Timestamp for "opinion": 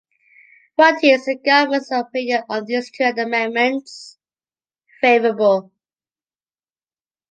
1.91-2.43